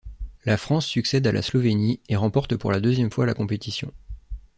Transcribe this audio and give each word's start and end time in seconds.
La 0.45 0.57
France 0.57 0.87
succède 0.87 1.27
à 1.27 1.31
la 1.31 1.43
Slovénie 1.43 1.99
et 2.09 2.15
remporte 2.15 2.55
pour 2.55 2.71
la 2.71 2.79
deuxième 2.79 3.11
fois 3.11 3.27
la 3.27 3.35
compétition. 3.35 3.93